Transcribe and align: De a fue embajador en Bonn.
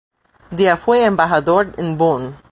De 0.49 0.67
a 0.67 0.77
fue 0.77 1.05
embajador 1.05 1.73
en 1.77 1.95
Bonn. 1.95 2.35